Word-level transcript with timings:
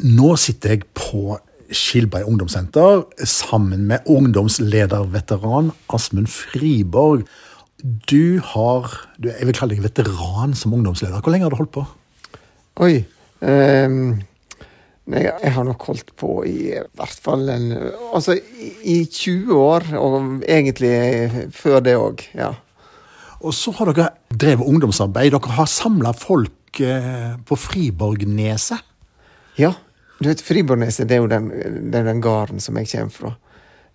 Nå 0.00 0.32
sitter 0.40 0.76
jeg 0.76 0.86
på 0.96 1.36
Skilberg 1.76 2.24
ungdomssenter 2.30 3.02
sammen 3.28 3.84
med 3.90 4.06
ungdomslederveteran 4.08 5.70
Asmund 5.92 6.30
Friborg. 6.32 7.26
Du 8.08 8.40
har 8.52 8.88
du, 9.18 9.28
Jeg 9.28 9.46
vil 9.46 9.56
kalle 9.56 9.76
deg 9.76 9.84
veteran 9.84 10.54
som 10.56 10.72
ungdomsleder. 10.72 11.20
Hvor 11.20 11.32
lenge 11.32 11.44
har 11.44 11.52
du 11.52 11.60
holdt 11.60 11.74
på? 11.74 11.84
Oi. 12.80 13.04
ehm, 13.44 14.22
nei, 15.04 15.22
jeg 15.26 15.52
har 15.52 15.68
nok 15.68 15.84
holdt 15.90 16.14
på 16.16 16.32
i 16.48 16.72
hvert 16.96 17.20
fall 17.20 17.48
en 17.52 17.68
Altså 18.14 18.38
i, 18.40 18.72
i 18.84 19.04
20 19.04 19.52
år, 19.52 19.86
og 20.00 20.42
egentlig 20.48 21.52
før 21.52 21.84
det 21.84 21.96
òg. 22.00 22.24
Ja. 22.34 22.54
Og 23.40 23.52
så 23.56 23.72
har 23.76 23.92
dere 23.92 24.10
drevet 24.32 24.64
ungdomsarbeid. 24.64 25.32
Dere 25.36 25.60
har 25.60 25.68
samla 25.68 26.16
folk 26.16 26.80
eh, 26.80 27.36
på 27.44 27.60
Friborgneset. 27.68 28.80
ja. 29.60 29.74
Du 30.20 30.28
vet, 30.28 30.40
Friborgneset 30.44 31.08
det 31.08 31.16
er 31.16 31.22
jo 31.22 31.30
den, 31.30 31.48
det 31.90 32.02
er 32.02 32.10
den 32.10 32.20
gården 32.20 32.60
som 32.60 32.76
jeg 32.76 32.90
kommer 32.92 33.14
fra. 33.14 33.32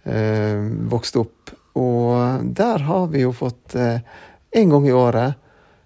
Eh, 0.10 0.64
vokste 0.90 1.22
opp. 1.22 1.54
Og 1.78 2.46
der 2.58 2.86
har 2.88 3.08
vi 3.12 3.22
jo 3.26 3.34
fått 3.36 3.76
eh, 3.76 4.00
En 4.56 4.70
gang 4.72 4.86
i 4.88 4.94
året 4.96 5.42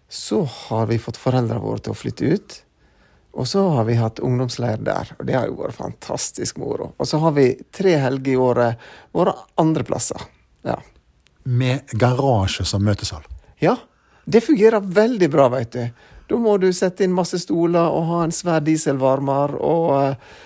så 0.09 0.44
har 0.45 0.85
vi 0.89 0.99
fått 1.02 1.17
foreldrene 1.17 1.61
våre 1.61 1.81
til 1.81 1.94
å 1.94 1.97
flytte 1.97 2.25
ut. 2.25 2.55
Og 3.38 3.47
så 3.47 3.63
har 3.75 3.85
vi 3.85 3.97
hatt 3.97 4.21
ungdomsleir 4.25 4.81
der, 4.85 5.11
og 5.17 5.25
det 5.25 5.35
har 5.38 5.47
jo 5.49 5.59
vært 5.59 5.77
fantastisk 5.77 6.58
moro. 6.61 6.91
Og 6.97 7.09
så 7.09 7.19
har 7.21 7.33
vi 7.35 7.52
tre 7.73 7.95
helger 8.02 8.33
i 8.33 8.39
året 8.41 8.88
våre 9.16 9.35
andre 9.61 9.85
plasser. 9.85 10.21
Ja. 10.66 10.80
Med 11.44 11.94
garasje 11.94 12.66
som 12.66 12.85
møtesal. 12.85 13.25
Ja, 13.61 13.75
det 14.25 14.41
fungerer 14.45 14.81
veldig 14.81 15.30
bra, 15.33 15.49
veit 15.53 15.73
du. 15.73 15.83
Da 16.29 16.38
må 16.38 16.59
du 16.61 16.69
sette 16.75 17.05
inn 17.05 17.15
masse 17.15 17.39
stoler 17.41 17.89
og 17.89 18.05
ha 18.11 18.21
en 18.27 18.35
svær 18.35 18.61
dieselvarmer 18.61 19.55
og 19.65 19.88
eh, 19.97 20.38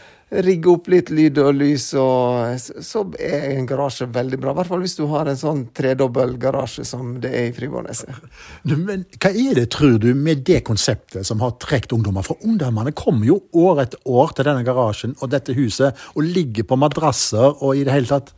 rigge 0.42 0.70
opp 0.72 0.88
litt 0.90 1.12
lyd 1.14 1.38
og 1.44 1.52
lys, 1.60 1.90
og 2.00 2.56
så 2.58 3.04
er 3.22 3.50
en 3.52 3.68
garasje 3.70 4.08
veldig 4.14 4.40
bra. 4.42 4.54
I 4.54 4.58
hvert 4.60 4.72
fall 4.72 4.84
hvis 4.86 4.96
du 4.98 5.04
har 5.12 5.30
en 5.30 5.40
sånn 5.40 5.66
tredobbel 5.76 6.38
garasje 6.42 6.86
som 6.88 7.18
det 7.22 7.34
er 7.38 7.50
i 7.50 7.56
Friborgneset. 7.56 8.16
Men 8.72 9.04
hva 9.20 9.34
er 9.34 9.60
det, 9.60 9.68
tror 9.76 10.00
du, 10.02 10.10
med 10.18 10.46
det 10.48 10.64
konseptet 10.66 11.28
som 11.28 11.44
har 11.44 11.58
trukket 11.62 11.94
ungdommer? 11.96 12.26
For 12.26 12.42
ungdommene 12.48 12.96
kommer 12.98 13.28
jo 13.30 13.42
år 13.66 13.84
etter 13.86 14.08
år 14.10 14.34
til 14.38 14.50
denne 14.50 14.66
garasjen 14.66 15.18
og 15.20 15.34
dette 15.34 15.58
huset 15.58 16.08
og 16.16 16.24
ligger 16.26 16.68
på 16.70 16.80
madrasser 16.80 17.60
og 17.60 17.76
i 17.76 17.84
det 17.86 17.98
hele 17.98 18.10
tatt 18.10 18.34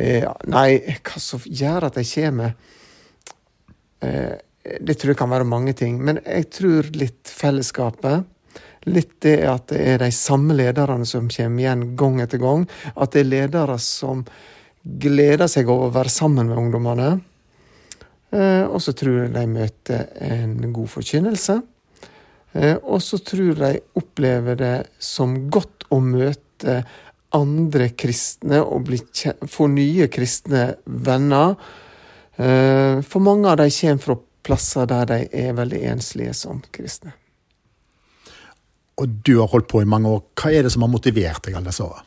Ja, 0.00 0.30
nei, 0.48 0.78
hva 1.04 1.20
som 1.20 1.42
gjør 1.44 1.90
at 1.90 1.98
de 1.98 2.06
kommer 2.08 2.54
eh, 4.06 4.38
Det 4.60 4.98
tror 5.00 5.14
jeg 5.14 5.20
kan 5.20 5.32
være 5.32 5.48
mange 5.48 5.74
ting. 5.76 5.98
Men 6.04 6.20
jeg 6.24 6.50
tror 6.52 6.90
litt 6.96 7.30
fellesskapet. 7.30 8.26
Litt 8.88 9.18
det 9.24 9.38
at 9.48 9.68
det 9.72 9.80
er 9.94 10.00
de 10.02 10.10
samme 10.14 10.56
lederne 10.56 11.06
som 11.08 11.28
kommer 11.32 11.64
igjen 11.64 11.90
gang 12.00 12.20
etter 12.24 12.40
gang. 12.42 12.66
At 12.96 13.14
det 13.14 13.24
er 13.24 13.32
ledere 13.32 13.78
som 13.80 14.24
gleder 14.82 15.48
seg 15.50 15.68
over 15.68 15.90
å 15.90 15.96
være 15.98 16.12
sammen 16.12 16.48
med 16.48 16.60
ungdommene. 16.60 17.10
Eh, 18.30 18.64
og 18.64 18.80
så 18.82 18.94
tror 18.96 19.24
jeg 19.24 19.34
de 19.34 19.44
møter 19.50 20.08
en 20.22 20.72
god 20.72 20.90
forkynnelse. 20.92 21.60
Eh, 22.52 22.76
og 22.82 23.02
så 23.04 23.20
tror 23.22 23.52
jeg 23.52 23.60
de 23.60 24.00
opplever 24.00 24.58
det 24.60 24.76
som 25.02 25.36
godt 25.52 25.88
å 25.90 26.00
møte 26.04 26.80
andre 27.36 27.90
kristne 27.94 28.58
og 28.64 28.88
bli, 28.88 28.98
få 29.46 29.68
nye 29.70 30.08
kristne 30.10 30.74
venner. 30.84 31.54
Eh, 32.36 33.02
For 33.06 33.22
mange 33.22 33.50
av 33.50 33.60
dem 33.60 33.70
kommer 33.70 34.04
fra 34.04 34.18
plasser 34.46 34.86
der 34.90 35.08
de 35.10 35.18
er 35.32 35.56
veldig 35.58 35.80
enslige 35.92 36.34
som 36.34 36.62
kristne. 36.72 37.12
Og 39.00 39.08
du 39.24 39.38
har 39.40 39.48
holdt 39.48 39.68
på 39.70 39.80
i 39.80 39.88
mange 39.88 40.08
år. 40.12 40.22
Hva 40.36 40.52
er 40.52 40.66
det 40.66 40.72
som 40.74 40.84
har 40.84 40.92
motivert 40.92 41.44
deg 41.46 41.56
alle 41.56 41.70
disse 41.72 41.84
åra? 41.86 42.02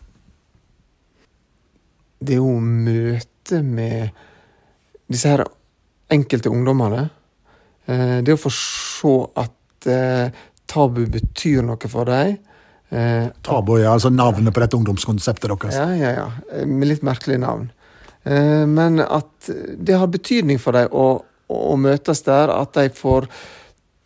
Det 2.23 2.35
er 2.37 2.41
jo 2.41 2.59
møte 2.61 3.59
med 3.65 4.13
disse 5.11 5.31
her 5.33 5.43
enkelte 6.13 6.51
ungdommene. 6.53 7.09
Eh, 7.87 8.21
Det 8.21 8.35
å 8.35 8.39
få 8.39 8.51
se 8.53 9.13
at 9.41 9.87
eh, 9.89 10.29
tabu 10.69 11.05
betyr 11.11 11.65
noe 11.65 11.89
for 11.91 12.05
dem. 12.07 12.37
Tabu 12.93 13.39
Tabo 13.41 13.75
er 13.79 13.87
altså 13.89 14.11
navnet 14.13 14.53
på 14.53 14.61
dette 14.61 14.77
ungdomskonseptet 14.77 15.49
deres. 15.49 15.73
Ja, 15.75 15.89
ja, 15.97 16.11
ja. 16.13 16.27
Eh, 16.53 16.65
Med 16.69 16.87
litt 16.91 17.01
merkelig 17.03 17.39
navn. 17.41 17.71
Eh, 18.23 18.65
Men 18.69 18.99
at 19.01 19.49
det 19.77 19.97
har 19.97 20.07
betydning 20.07 20.59
for 20.61 20.77
dem 20.77 20.93
å, 20.93 21.23
å 21.51 21.75
møtes 21.79 22.23
der, 22.25 22.51
at 22.53 22.75
de 22.77 22.87
får 22.93 23.27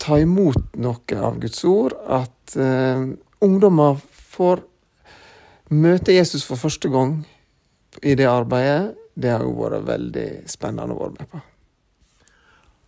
ta 0.02 0.20
imot 0.22 0.78
noe 0.82 1.20
av 1.20 1.40
Guds 1.42 1.64
ord. 1.68 1.96
At 2.08 2.56
eh, 2.58 3.04
ungdommer 3.44 4.00
får 4.32 4.64
møte 5.74 6.16
Jesus 6.16 6.46
for 6.48 6.60
første 6.60 6.90
gang 6.94 7.20
i 8.02 8.16
det 8.18 8.30
arbeidet. 8.30 8.96
Det 9.18 9.34
har 9.34 9.46
jo 9.46 9.56
vært 9.58 9.88
veldig 9.88 10.28
spennende 10.50 10.94
å 10.94 11.02
være 11.02 11.18
med 11.18 11.32
på. 11.32 11.44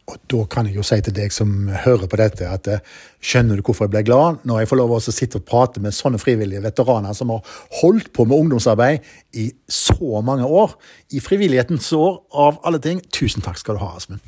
Og 0.10 0.18
da 0.32 0.44
kan 0.50 0.68
jeg 0.68 0.80
jo 0.80 0.86
si 0.86 0.98
til 1.06 1.14
deg 1.16 1.34
som 1.34 1.70
hører 1.86 2.10
på 2.10 2.18
dette, 2.20 2.48
at 2.50 2.70
eh, 2.72 2.86
skjønner 3.22 3.60
du 3.60 3.64
hvorfor 3.66 3.86
jeg 3.86 3.94
ble 3.94 4.04
glad 4.08 4.42
når 4.50 4.64
jeg 4.64 4.72
får 4.72 4.82
lov 4.82 4.96
å 4.98 5.02
sitte 5.04 5.42
og 5.42 5.46
prate 5.50 5.84
med 5.84 5.96
sånne 5.96 6.22
frivillige 6.22 6.64
veteraner 6.66 7.14
som 7.18 7.34
har 7.34 7.60
holdt 7.82 8.12
på 8.16 8.26
med 8.26 8.38
ungdomsarbeid 8.46 9.06
i 9.38 9.50
så 9.70 10.24
mange 10.26 10.48
år? 10.48 10.74
I 11.14 11.22
frivillighetens 11.24 11.92
år, 11.98 12.24
av 12.34 12.58
alle 12.66 12.82
ting. 12.82 13.04
Tusen 13.14 13.46
takk 13.46 13.62
skal 13.62 13.78
du 13.78 13.84
ha, 13.84 13.94
Asmund. 14.00 14.24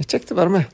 Kjekt 0.00 0.32
å 0.32 0.38
være 0.38 0.56
med. 0.56 0.72